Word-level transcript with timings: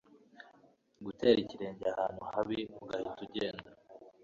gutera 1.05 1.37
ikirenge 1.43 1.83
ahantu 1.93 2.21
habi 2.31 2.59
ugahita 2.81 3.19
ugenda, 3.25 3.69